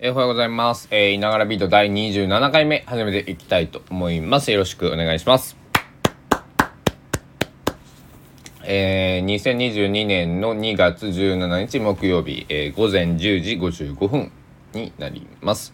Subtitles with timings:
[0.00, 0.88] えーおはようございます。
[0.90, 4.50] えー、いながらビート第27回目始めていきたいと思います。
[4.50, 5.56] よろしくお願いします。
[8.64, 14.32] えー、2022年の2月17日木曜日、えー午前10時55分
[14.72, 15.72] になります。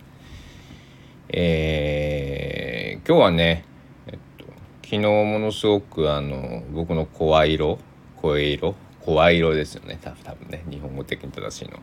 [1.31, 3.65] えー、今日はね、
[4.07, 4.45] えっと、
[4.83, 7.79] 昨日ものすごくあの、僕の声色、
[8.21, 11.79] 声色声色ですよね、多分多分ね、日本語的に正しいの。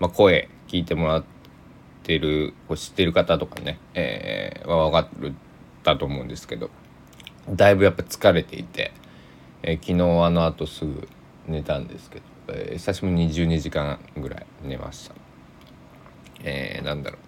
[0.00, 1.35] まあ、声聞いてもらって
[2.18, 5.34] る、知ってる方とかね、えー、は分かる
[5.82, 6.70] だと思うんですけど、
[7.48, 8.92] だいぶやっぱ疲れていて、
[9.62, 11.08] えー昨日あの後すぐ
[11.46, 15.14] 寝たんですけど、えー久しぶりに12時間ぐらい寝ました。
[16.44, 17.18] えー、なんだろ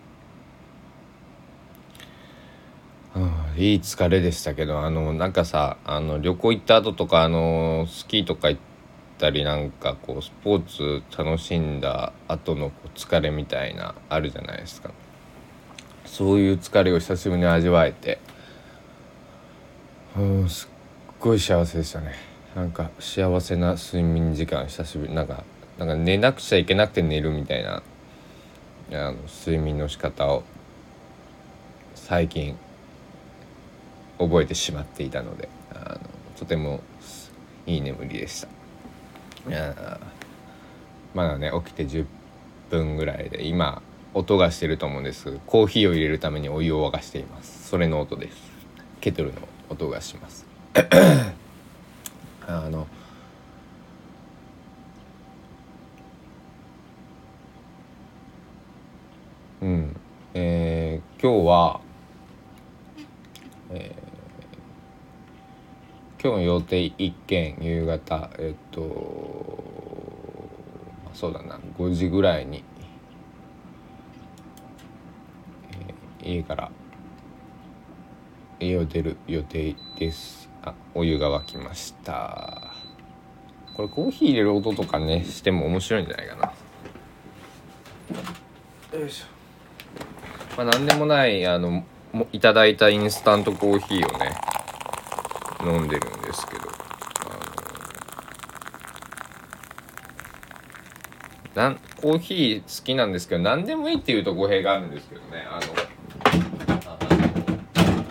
[3.16, 3.20] う。
[3.20, 8.62] うんいい疲れでしたけどあのなんかさあの旅行行った後とかあのスキーとか行っ
[9.18, 14.90] たりなんかこうスポーツ楽しんだ後のこう疲れみたいなあるじゃないですか。
[16.06, 18.18] そういう疲れを久しぶりに味わえて。
[20.16, 20.68] うんすっ
[21.20, 22.14] ごい幸せでしたね。
[22.56, 25.44] なんか幸せな睡眠時間久しぶりなんか
[25.78, 27.82] なんか寝なくちゃいけなくて寝るみたいな。
[28.90, 30.44] あの睡眠の仕方を
[31.94, 32.56] 最近
[34.18, 36.00] 覚えてしまっていたのであの
[36.38, 36.80] とても
[37.66, 38.57] いい眠りでした。
[39.46, 39.98] いやー
[41.14, 42.06] まだね起きて10
[42.70, 43.82] 分ぐらいで今
[44.14, 45.38] 音がしてると思うんです。
[45.46, 47.68] コーヒーを入れるためにお湯を沸かしています。
[47.68, 48.36] それの音です。
[49.00, 50.44] ケトルの音がします
[52.46, 52.86] あの
[59.62, 59.96] うん
[60.34, 61.80] えー今日は
[66.22, 68.80] 今日の予定1件夕方えっと
[71.04, 72.64] まあそうだな5時ぐらいに、
[76.22, 76.70] えー家から
[78.60, 80.50] 家を出る予定です。
[80.62, 82.74] あお湯が沸きました。
[83.74, 86.52] これコーヒー入れる音とかねしても面白いんじゃないかな。
[88.98, 89.26] よいしょ。
[90.56, 94.34] まあ何でもないあのもいただいたインスタントコーヒーをね
[95.64, 97.28] 飲んでるんですけどあ
[101.56, 105.60] のなんコーヒー好きなんですけど何でもいいっていうと語弊があるんですけどねあの
[106.86, 108.04] あの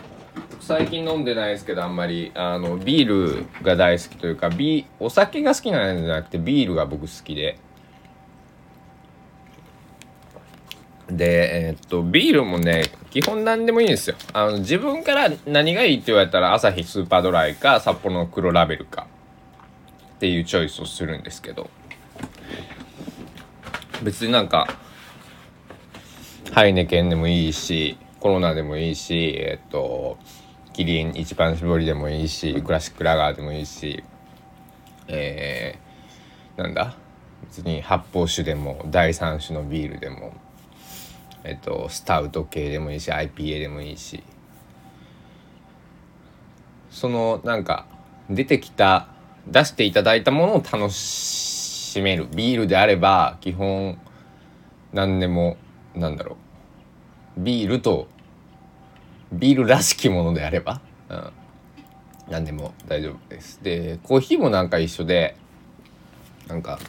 [0.59, 3.07] 最近飲んでないですけどあんまりあのビー
[3.38, 7.59] ルが大好きというかビお酒が好きなんじゃなくてビールが僕好きで。
[11.09, 14.18] で、えーっと、ビールもね、基本何でもいいんですよ。
[14.34, 19.07] あの、自分から何がいいって言われたら、アサヒスーパードライか、札幌の黒ラベルか、
[20.16, 21.69] っていうチョイスをするんですけど、
[24.03, 24.67] 別になんか、
[26.51, 30.17] ハイネケンでもいいし、コロナでもいいし、えーっと、
[30.73, 34.03] キリン一番搾りでもいいし、クラシックラガーでもいいし、
[35.07, 36.96] えー、なんだ？
[37.44, 40.34] 別に発泡酒でも第三種のビールでも
[41.47, 44.22] えっと、スタウト系でもいいし IPA でもいいし。
[46.91, 47.85] そのなんか
[48.30, 49.08] 出てきた
[49.47, 52.28] 出していただいたものを楽しめる。
[52.35, 53.97] ビールであれば基本
[54.91, 55.58] 何でも
[55.96, 56.38] なんだろ
[57.38, 57.41] う。
[57.41, 58.08] ビールと
[59.31, 61.31] ビールらしきものであれば、うん、
[62.29, 63.64] 何でも大丈夫です。
[63.64, 65.38] でコーヒーもなんか一緒で
[66.47, 66.79] なんか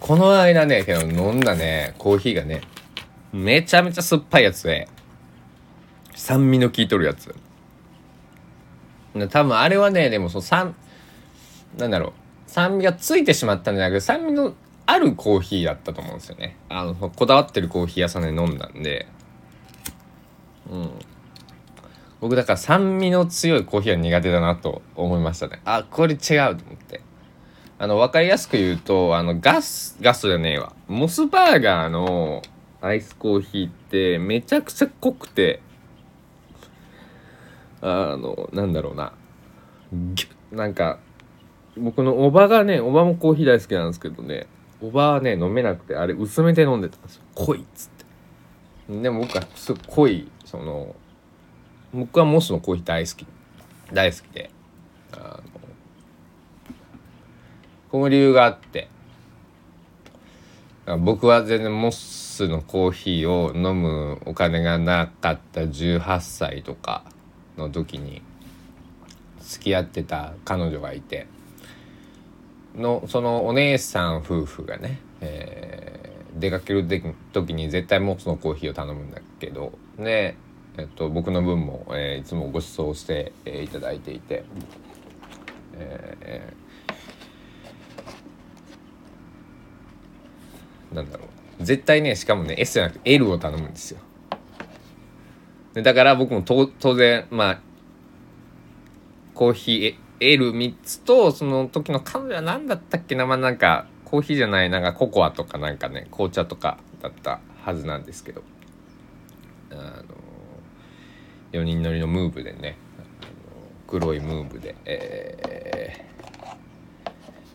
[0.00, 2.62] この間ね飲んだねコーヒーがね
[3.32, 4.88] めちゃめちゃ酸っぱいやつで。
[6.14, 7.34] 酸味の効いとるやつ。
[9.30, 10.74] 多分あれはねでもその酸
[11.76, 12.12] なんだろう。
[12.46, 14.54] 酸味がついてしまったんじゃなくて酸味の
[14.84, 16.56] あるコーヒーだったと思うんですよね。
[16.68, 19.06] あのこだわってるコーヒー屋さんで飲んだんで。
[20.70, 20.90] うん。
[22.20, 25.60] 僕だから酸味の強いコーヒーは苦手だなと思いましたね。
[25.64, 26.18] あこれ違う
[26.56, 27.00] と思って。
[27.78, 30.72] あの分かりやすく言うとあのガスガスじゃねえわ。
[30.88, 32.42] モスバーガーの
[32.82, 35.62] アイスコーヒーってめちゃくちゃ濃くて
[37.80, 39.12] あのなんだろうな。
[39.92, 40.98] ぎゅなんか
[41.76, 44.48] 僕のおばがねおばもコーヒー大好きなんですけどね
[44.80, 47.22] おばはね飲めなくてあれ薄めて飲んでたんですよ。
[47.36, 47.88] 濃いっつっ
[48.88, 49.00] て。
[49.00, 50.96] でも僕はすごい濃いその
[51.94, 53.26] 僕はモスのコーヒー大好き。
[53.92, 54.50] 大好きで。
[55.12, 55.42] あの
[57.90, 58.88] この理由があって。
[61.00, 67.04] 僕は全然モスのコーヒーを飲むお金がなかった18歳とか
[67.56, 68.22] の時に
[69.40, 71.26] 付き合ってた彼女がいて
[72.74, 76.02] のそのお姉さん夫婦がね、え
[76.38, 76.86] 出かける
[77.32, 80.36] 時に絶対モツのコーヒーを頼むんだけどで、
[80.78, 84.44] えっと、僕の分も、えー、いつもご馳走して、えー、いただいていて、
[85.74, 86.61] えー、
[90.92, 91.24] なんだろ
[91.60, 91.64] う。
[91.64, 94.00] 絶対ねしかもね S じゃなくて L を頼むんですよ。
[95.74, 97.60] でだから僕も当然まあ
[99.34, 103.26] コーヒー L3 つとその時の彼女は何だったっけな？
[103.26, 108.42] まあなんかコーヒーじゃないなんかココアとかなんかね紅茶とかだったはずなんですけど。
[109.70, 110.04] あの
[111.52, 112.76] 4人乗りのムーブでね
[113.86, 116.54] 黒いムーブで、えー、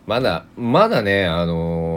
[0.07, 1.96] まだまだねあの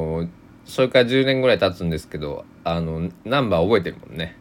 [0.70, 4.36] それから10年ぐらい経つんですけどあのナンバー覚えてるもんね。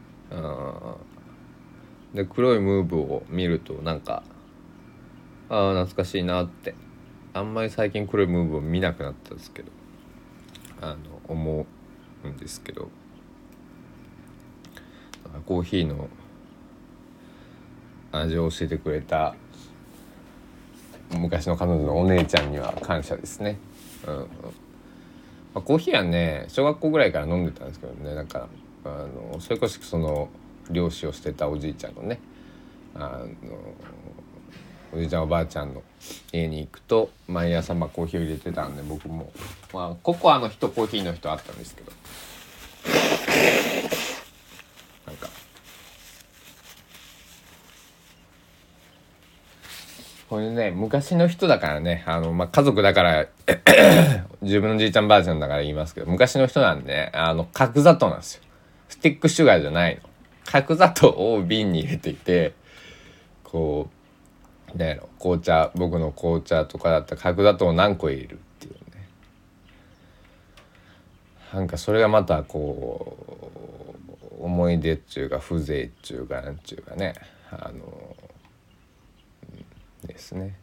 [2.13, 4.23] で黒いムーブを見るとなんか
[5.49, 6.75] ああ懐かしいなって。
[7.33, 9.71] あんまり最近黒いムーブを見なくなったんですけど
[10.81, 10.95] あの
[11.27, 11.65] 思
[12.23, 12.89] うんですけど。
[15.45, 16.09] コーヒーの
[18.11, 19.35] 味を教えてくれた
[21.11, 23.57] 昔の彼女のお姉ちゃんには感謝ですね。
[24.07, 24.27] うん。
[25.53, 28.13] まあ、コーヒーはね小学校ぐらいから飲んでたんですけどね。
[28.15, 28.47] なんか
[28.85, 28.87] あ
[29.33, 30.29] のそれこそその
[30.69, 32.19] 漁師をしてたおじいちゃんのね
[32.95, 33.57] あの
[34.93, 35.83] おじいちゃんおばあちゃんの
[36.31, 39.31] 家に行くと毎朝まあコーヒーを入れてたんで僕も
[39.73, 41.91] まあココアの人コーヒーの人あったんですけど
[45.07, 45.29] なんか
[50.29, 53.27] これね昔の人だからねあの、まあ、家族だから
[54.43, 58.43] 自分のじいちゃんばあちゃんだから言いますけど昔の人なんで、ね、あの角砂糖なんですよ。
[58.89, 60.01] スティックシュガーじゃないの。
[60.45, 62.53] 角砂糖を瓶に入れていて
[63.43, 63.89] こ
[64.73, 69.07] うなんやろ紅茶僕の紅茶とかだったら角砂糖を何個入れるっていうね。
[71.51, 73.17] なんかそれがまたこ
[74.39, 77.15] う思い出っちゅうか風情っちゅうかなんちゅうかね。
[77.51, 78.15] あの、
[80.05, 80.55] ですね。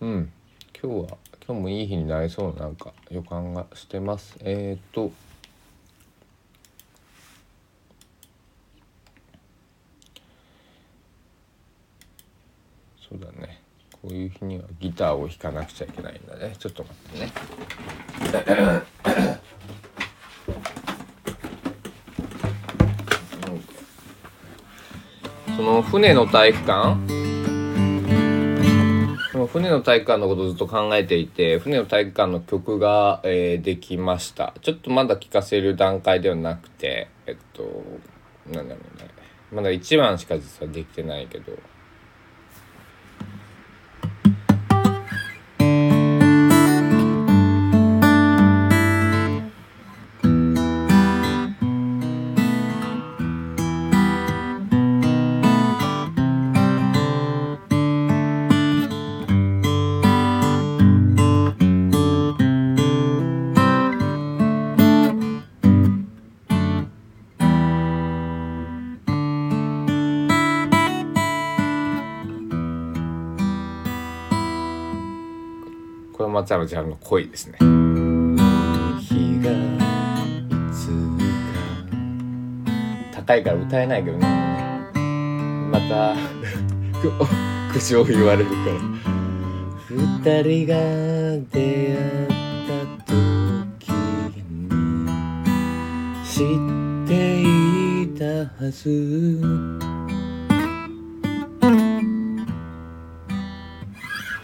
[0.00, 0.32] うん。
[0.80, 4.36] 今日は今日もいい日になりそうなんか予感がしてます。
[4.40, 5.10] えっ、と。
[13.08, 13.55] そうだね。
[14.02, 16.54] こういう日にはギターを弾かなくちゃいけないんだね。
[16.58, 17.32] ちょっと待ってね。
[25.56, 26.96] その船の体育館？
[29.32, 34.54] その船の体育館のことをずっと考えていて船の体育館の曲が、えー、できました。
[34.62, 37.62] ちょっとまだ聴かせる段階ではなくてえっと
[38.46, 39.08] なんだろうね。
[39.52, 41.52] まだ1番しか実はできてないけど。
[76.66, 77.58] 松山千春の恋ですね。
[77.58, 77.64] 日
[79.40, 79.54] がい
[80.72, 80.88] つ
[83.12, 83.22] か。
[83.22, 84.26] 高いから歌えないけどね。
[85.70, 86.16] また
[87.72, 88.56] 口を言われるから。
[89.88, 90.74] 二人が
[91.52, 92.28] 出会っ
[93.06, 93.92] た時
[94.50, 94.74] に
[96.24, 97.42] 知って
[98.02, 98.24] いた
[98.64, 98.86] はず。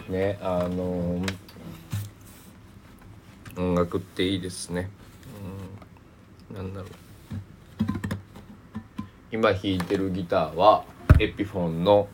[0.09, 1.25] ねあの
[3.57, 4.91] 音楽っていいですね。
[6.51, 6.91] うん、なんだろう。
[9.31, 10.85] 今弾いてるギターは
[11.19, 12.09] エピフォンの、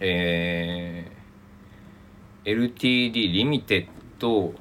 [0.00, 3.86] えー、LTD リミテッ
[4.18, 4.52] ド、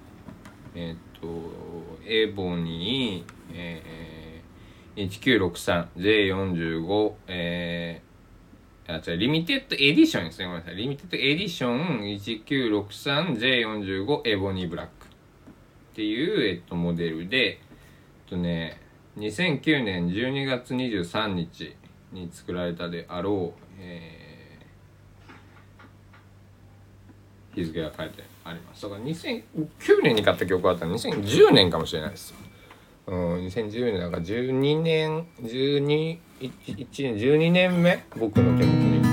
[0.75, 1.27] えっ、ー、と、
[2.05, 5.09] エボニー、えー、
[5.95, 10.45] 1963J45、えー、あ、違う、リミテッドエディションですね。
[10.45, 10.75] ごめんなさい。
[10.75, 12.01] リミテッドエディション
[13.37, 14.98] 1963J45 エボニーブラック。
[15.99, 17.59] っていう、えっと、モデルで、え
[18.25, 18.79] っとね、
[19.17, 21.75] 2009年12月23日
[22.13, 28.83] に作られたであろう、えー、日付が書いてあります。
[28.83, 29.43] だから2009
[30.01, 32.33] 年に買った曲があったら2010年かもしれないです。
[33.05, 39.07] うん2010年なんか12年12 1年12年目僕の手元にいて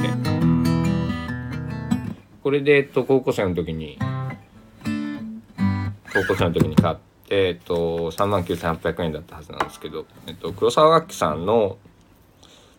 [2.45, 3.99] これで、えっと、高校生の時に
[6.17, 6.97] 高校生の時に買っ
[7.29, 11.77] て、えっと、3万9800円だったはずなんですけど、えっと、黒沢楽器さんの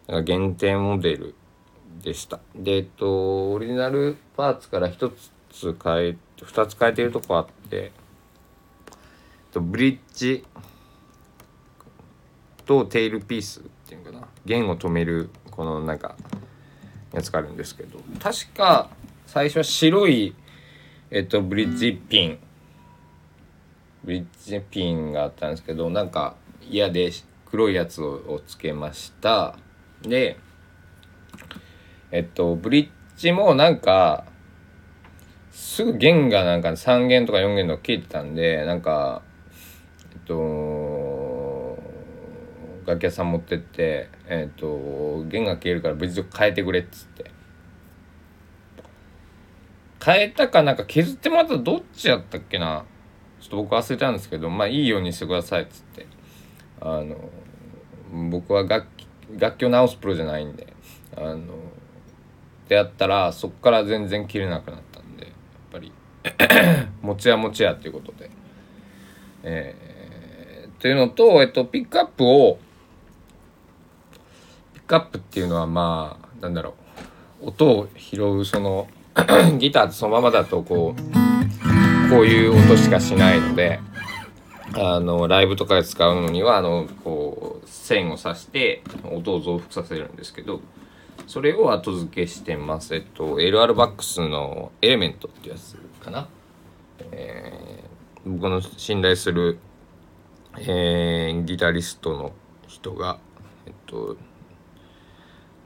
[0.07, 1.35] なんか限定モデル
[2.01, 2.39] でした。
[2.55, 5.11] で、えっと、オリジナルパーツから1
[5.51, 7.91] つ変え、2つ変えてるとこあって、えっ
[9.51, 10.43] と、ブリッジ
[12.65, 16.15] とテールピースっていうかな、弦を止める、このなんか、
[17.13, 18.89] やつがあるんですけど、確か
[19.27, 20.35] 最初は白い、
[21.11, 22.39] えっと、ブリッジピン
[24.11, 26.35] リッジピンがあったんですけどなんか
[26.69, 27.11] 嫌で
[27.45, 29.57] 黒いやつをつけました。
[30.01, 30.37] で
[32.11, 34.25] えっとブリッジもなんか
[35.51, 39.21] すぐ弦がなんか3弦とか4弦とか切れてたんでなんか
[40.13, 41.77] えっと
[42.85, 47.31] 楽器屋さん持ってってえっと弦が切れるからブリッジを変えてくれっつって。
[50.03, 52.85] 変えたかなんか削ってもらったどっちやったっけな。
[53.39, 56.05] ちょっと僕忘れたんですけどまあいいようにしてくださいっつって。
[56.79, 57.15] あの
[58.29, 60.67] 僕は楽器楽器を直すプロじゃないんで
[61.15, 61.43] あの
[62.69, 65.33] でやったらそっから全然切れなくなったんでやっ
[65.71, 65.91] ぱり。
[67.01, 68.29] 持ちや持ちやっていうことで。
[69.43, 72.59] えー、っていうのと、えっと、ピックアップを
[74.73, 76.75] ピックアップっていうのはまあなんだろ
[77.41, 77.47] う。
[77.47, 78.87] 音を拾うその
[79.59, 81.26] ギターってそのままだとこう
[82.09, 83.79] こういう音しかしないので
[84.75, 90.61] あのライブとかで使うのにはあのこう線を刺して音を増幅させるんですけど
[91.27, 92.95] それを後付けしてます。
[92.95, 96.29] えっと LR バックスのエレメントってやつかな。
[97.11, 99.59] えー、僕の信頼する、
[100.59, 102.31] えー、ギタリストの
[102.67, 103.19] 人が
[103.65, 104.15] えっと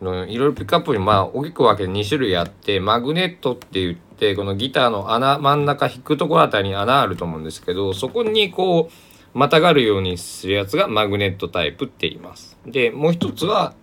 [0.02, 12.58] のいろいろピックアップにまあ大きく分けて2種類あってマグネットって言ってこのギターの穴真ん中引くところあたりに穴あると思うんですけどそこにこうまたがるようにするやつがマグネットタイプって言います。
[12.66, 13.76] でもう一つは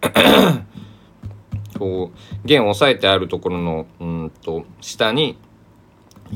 [1.79, 5.39] こう弦を押さえてあるところのうんと下に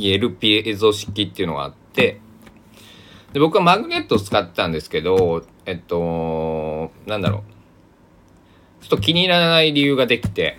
[0.00, 2.20] エルピエゾ式っていうのがあって
[3.32, 7.51] で僕はマグネットを使ってたんですけどえっとなんだろう
[8.82, 10.58] ちょっと気に入らない理由ができて、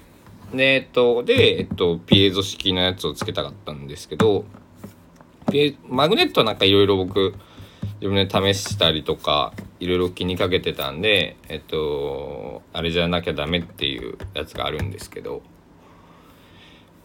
[0.54, 4.46] で、えっと、で、えっと、ピエゾ式のやつをつけたかったんですけど、
[5.88, 7.36] マグネットなんかいろいろ僕、
[8.02, 15.42] 自分で試したりとか、いろいろ気にかけてたんで、えっと、あれじゃなきゃダメっていうやつがあるんですけど、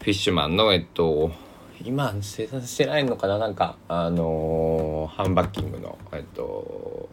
[0.01, 1.33] フィッシュマンの、えっと、
[1.85, 3.39] 今生産してないのかな？
[3.39, 7.09] なんか、あのー、ハンバッキングの、えっと、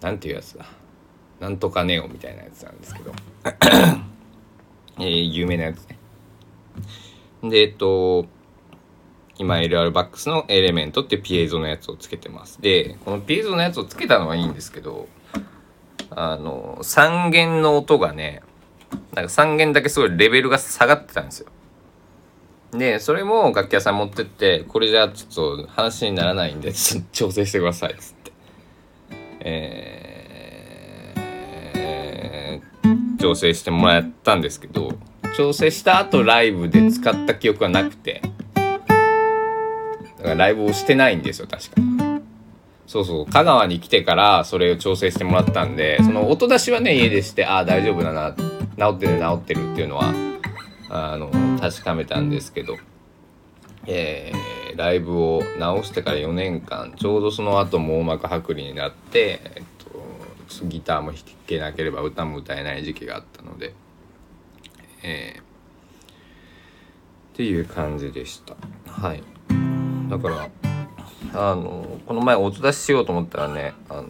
[0.00, 0.64] なんていうやつだ？
[1.40, 3.12] なんとかネオみたいなやつなんですけど。
[5.00, 5.98] えー、有名なやつね。
[7.42, 8.26] でえっと
[9.38, 12.60] 今 LR バックスのエレメントってピエゾのやつをつけてます。
[12.60, 15.08] でこのピエゾのやつをつけたのはいいんですけど
[16.10, 18.42] あの3弦の音がね
[19.14, 21.46] なんか3弦だけすごいレベルが下がってたんですよ。
[22.72, 26.72] でそれも楽器屋さん持ってってこれじゃちょっと話にならないんで
[27.12, 28.32] 調整してくださいっつって。
[29.40, 30.19] えー
[33.18, 34.92] 調整してもらったんですけど
[35.36, 38.22] 調整した後ライブで使った記憶はなくて
[38.54, 41.90] だからライブをしてないんですよ確か。
[42.86, 50.12] そうそう香川に来てからそれを調整してもらったんでその音出しはね家でしてああ大丈夫だな治ってる治ってるっていうのは
[50.88, 52.76] あの確かめたんですけど
[53.86, 59.62] えー、ライブを直してから4年間ちょうどその後網膜剥離になって、
[60.64, 63.74] ギターも弾けなければ歌も歌えない時期があったので、
[65.02, 65.44] えー、っ
[67.34, 68.56] ていう感じでした。
[68.86, 69.22] はい。
[70.08, 70.50] だから
[71.34, 74.08] あのこの前音出ししようと思ったらねあの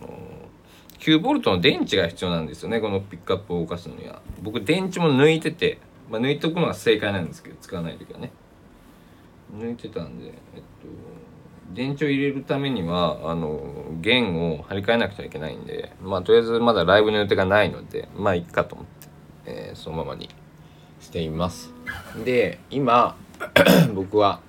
[0.98, 4.22] 9ボルトの電池が必要なんですよねこのピックアップを動かすのには。
[4.42, 5.78] 僕電池も抜いてて、
[6.10, 8.32] まあ、抜いておくのが正解なんですけど使わない時はね。
[9.54, 10.64] 抜いてたんでえっと
[11.72, 13.60] 電池を入れるためにはあの
[14.00, 19.08] 弦を張り替えなくちゃいけないんでまあとりあえずまだライブの予定がないのでまあいっかと思って、
[19.46, 20.28] えー、そのままに
[21.00, 21.72] しています。
[22.24, 23.16] で今
[23.94, 24.40] 僕は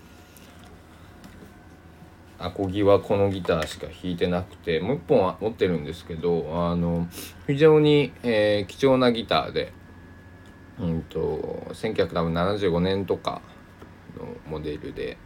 [2.40, 7.08] アコギはこのギターしか弾いてなくてもう一本は持ってるんですけどあの
[7.46, 9.72] 非常に、えー、貴重なギターで
[10.80, 13.42] うんと1975年とか
[14.18, 15.18] のモデルで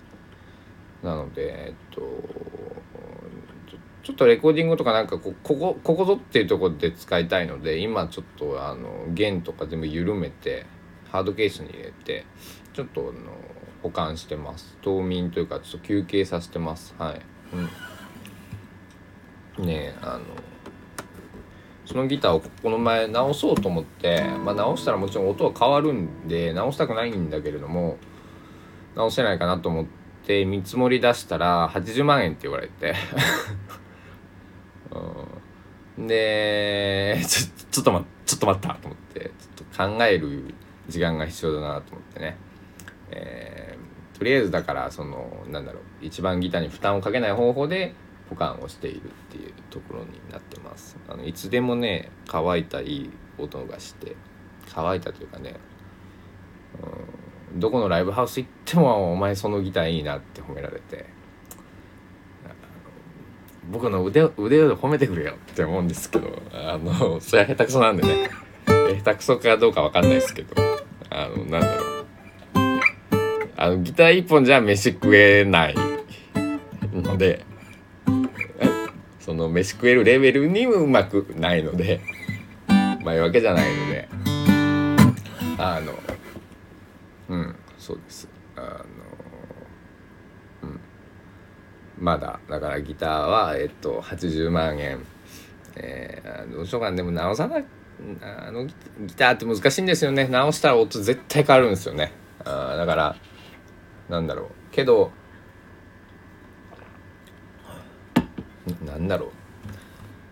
[1.04, 2.02] なので、えっと、
[4.04, 10.68] ちょっとレコーディングとかなんかここここぞっていうところで使いたいので今ちょっとあの弦とか全部緩めて
[11.12, 12.26] ハードケースに入れて
[12.74, 13.12] ちょっとあの
[13.82, 14.78] 保管してます。
[14.84, 16.94] 冬眠というかちょっと休憩させてます。
[16.98, 17.22] はい、
[19.60, 20.22] うん、ねあの
[21.86, 27.98] そのギターをこの前直そうと思って、まあ、直したらもちろん音は変わるんで直したくないんだけれども
[28.96, 30.05] 直せないかなと思って
[30.46, 32.96] 見積もり出したら80万円って言われて。
[35.98, 39.28] でちょちょっと待ちょっと待ったと思ってちょ
[39.64, 40.54] っと考える
[40.90, 42.38] 時間が必要だなと思ってね、
[43.12, 47.94] えー、とりあえずだからそのなんだろう一番ギターに負担をかけない方法で
[48.30, 50.98] 保管をしているっていうところになってます。
[51.08, 54.16] あのいつでもね乾いたいい音がして
[54.74, 55.56] 乾いたというかね、
[57.56, 61.14] どこのライブハウス行ってもお前そのギターいいなって褒められて。
[63.72, 68.30] 僕の腕腕を褒めてくれよって思うんですけどあのそれは下手くそなんでね。
[69.04, 70.54] 下手くそかどうか分かんないですけど
[71.10, 72.06] あのなんだろう。
[73.58, 75.76] あのギター一本じゃ飯食えない
[76.94, 77.44] ので
[79.20, 82.02] その飯食えるレベルにもうまくないので
[83.02, 84.10] うまいうわけじゃないので
[85.58, 85.94] あの
[87.30, 88.28] うんそうです。
[88.56, 88.70] あの
[90.64, 90.80] うん。
[91.98, 95.00] まだだからギターはえっと80万円。
[95.78, 97.66] えー、どうしようかなでも直さない
[98.22, 98.74] あのギ
[99.18, 100.28] ターって難しいんですよね。
[100.28, 102.12] 直したら音絶対変わるんですよね。
[102.44, 103.16] あだから
[104.10, 104.48] なんだろう。
[104.72, 105.12] けど
[108.86, 109.28] なんだろ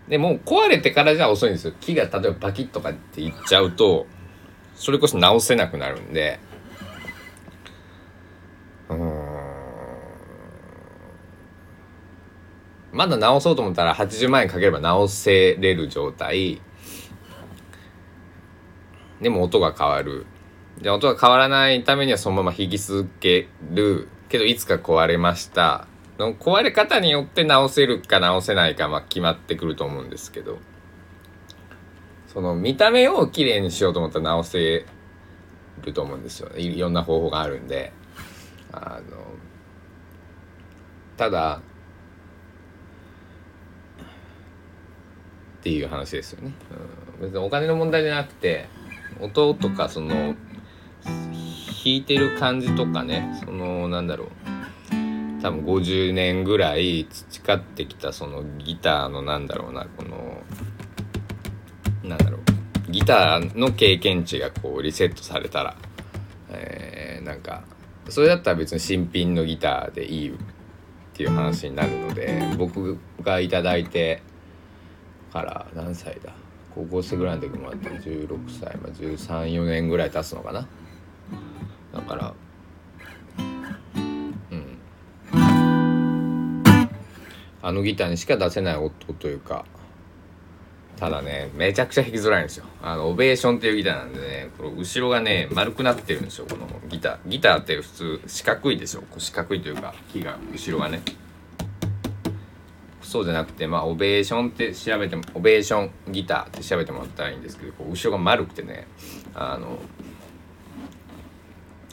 [0.06, 0.10] う。
[0.10, 1.74] でも壊れてからじゃ遅いんですよ。
[1.80, 4.06] 木が例えばバキッとかっていっちゃうと
[4.74, 6.40] それこそ直せなくなるんで
[8.88, 9.24] うん
[12.94, 16.62] まだ直そうと思ったら80万円かければ直せれる状態。
[19.20, 20.26] でも音が変わる。
[20.80, 24.08] で音が変わらないためにはそのまま弾き続ける。
[24.28, 25.88] けどいつか壊れました。
[26.18, 30.58] の壊れ方によって直せるか直せないかまあ決まってくると思うんですけど。
[32.28, 34.86] その見た目をきれいにしようと思ったら直せ
[35.82, 36.50] ると思うんですよ。
[36.56, 37.92] いろんな方法があるんで。
[38.70, 39.18] あの
[41.16, 41.60] ただ
[45.64, 46.52] っていう話ですよね、
[47.18, 48.68] うん、別にお金の問題じゃなくて
[49.18, 50.36] 音とかその弾
[51.84, 54.28] いてる感じとかねそのなんだろう。
[55.40, 60.42] 多分50年ぐらい培ってきたそのギターのなんだろうなこの
[62.02, 62.90] なんだろう。
[62.90, 65.76] ギターの経験値がこうリセットされたら、
[66.50, 67.64] えー、なんか
[68.08, 70.36] それだったら別に新品のギターでいいっ
[71.14, 74.22] ていう話になるので僕が頂いて
[75.34, 76.32] から何歳だ？
[76.72, 80.66] 高校生ぐらいの時もあって16歳、まあ、134年ぐらい経つのかな。
[81.92, 82.34] だから
[83.96, 84.78] うん。
[87.62, 89.64] あのギターにしか出せない音というか
[90.96, 92.66] ただねめちゃくちゃ弾きづらいんですよ。
[92.80, 97.28] あのオベーションっていうギターなんでねこの後ろがね丸くなってるんですよこのギター。
[97.28, 101.02] ギターって普通四角いでしょ四角いというか木が後ろがね。
[103.14, 108.88] そうじゃなくてまあオベーションって調べてもオベーションギターって調べてもらったらいいんですけどこう後ろが丸くてね
[109.36, 109.78] あの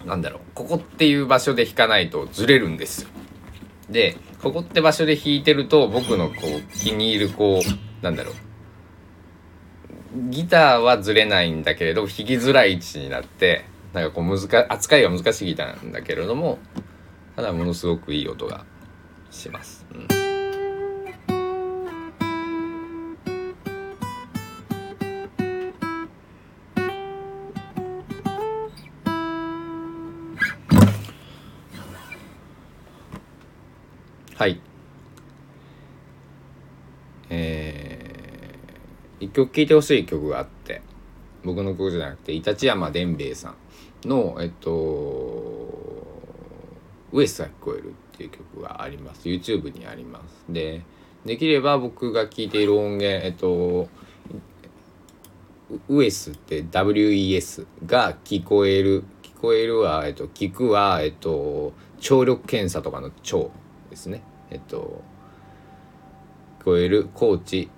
[0.04, 3.10] なんだろうここっていう場所で弾かないとずれるんですよ
[3.92, 8.36] でここって場所で弾いてると僕のこう気に入るこうなんだろう
[10.32, 16.58] ギターはずれないんだけれど弾きづらい位置になってなんかこう難扱いが難しいギターなんだけれども
[17.36, 18.66] ただものすごくいい音が
[19.30, 19.86] します。
[19.94, 20.31] うん
[34.42, 34.60] はい。
[37.30, 40.82] えー、一曲聴いてほしい曲があって
[41.44, 43.54] 僕の曲じゃなくて立山伝兵衛さ
[44.04, 44.72] んのえっと
[47.14, 49.30] 「ウエストが聞こえる」っていう曲があります。
[49.30, 50.44] YouTube にあります。
[50.50, 50.82] で
[51.24, 53.90] できれば僕が聴いている音源えっと
[55.88, 63.52] ウエスって WES が聞こえる聞こえるは、えっと、聞くは、えっと、聴力検査とかの聴
[63.92, 64.24] ですね。
[64.52, 65.04] えっと
[66.60, 67.70] 聞こえる高知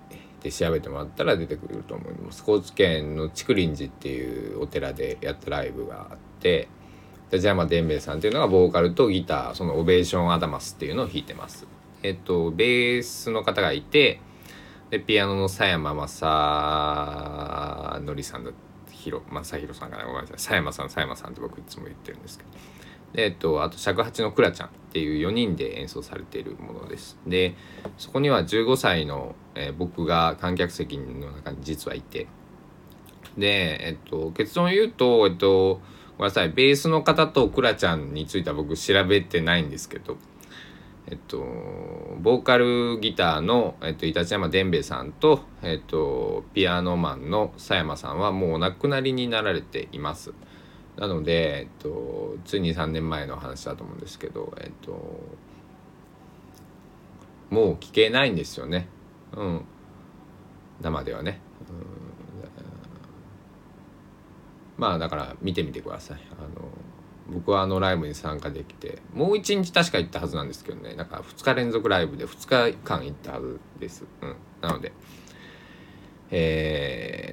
[0.41, 2.43] で調べてもらったら出てくると思います。
[2.43, 6.67] 高知県の竹林寺っていうお寺でやったライブがあって
[7.31, 11.65] 立山伝兵衛さんっていうのがボーカルとギターそのオベーションアダマスっていうのを弾いてます、
[12.03, 14.19] えっと、ベースの方がいて
[14.89, 18.51] でピアノの佐山正則さんだ
[18.91, 20.37] ひろ正弘さんかなごめんなさい。
[20.37, 22.49] 佐山さん佐山さんって僕いつも言ってるんですけど。
[23.13, 24.69] で、えっと、あと尺八のクラちゃん。
[24.93, 27.17] っていう4人で演奏されているものです。
[27.25, 27.55] で
[27.97, 32.27] そこには15歳の、えー僕が観客席の中に実はいて。
[33.37, 35.81] で、えっと、結論を言うと、えっと、
[36.17, 40.17] ごめんなさい、ベースの方とクラちゃんについては僕調べてないんですけど、
[41.07, 41.39] えっと、
[42.21, 50.33] ボーカルギターの、えっと、板山伝兵衛さんと、えっと、ピアノマンの佐山さんはもうお亡くなりになられています。
[50.97, 54.91] なので、えっと、ついに3年前の話だと思うんですけど、えっと、
[57.49, 58.87] もう聞けないんですよね。
[59.35, 59.65] うん。
[60.81, 61.39] 生ではね。
[61.69, 62.13] うん
[64.77, 66.67] まあだから見てみてくださいあの
[67.29, 74.91] 僕はあのライブに参加できてもう1日確か行ったはずなんですけどねだから2日連続ライブで2日間行ったはずです、うん、なので
[76.35, 77.32] え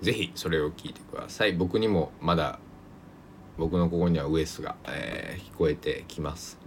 [0.00, 1.52] ぜひそれを聞いてください。
[1.52, 2.58] 僕にもまだ
[3.58, 6.58] 僕のここにはウエスが、えー、聞こえてきます、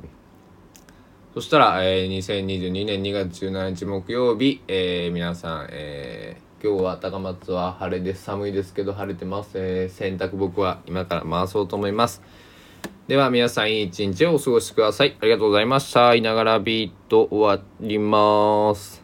[1.33, 12.21] そしたら、えー、2022年2月17日木曜日、えー、皆さん、えー今日は高松は晴れです寒いですけど晴れてます、えー洗濯僕は今から回そうと思います。
[13.07, 15.17] では皆さんいい一日をお過ごしください。
[15.19, 16.13] ありがとうございました。
[16.13, 19.00] いながらビート終わります。